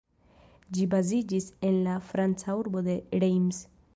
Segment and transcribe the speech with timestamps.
[0.77, 3.63] Ĝi baziĝis en la Franca urbo de Reims.